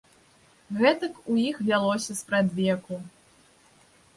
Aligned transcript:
Гэтак 0.79 1.13
у 1.33 1.35
іх 1.49 1.61
вялося 1.67 2.17
спрадвеку. 2.23 2.95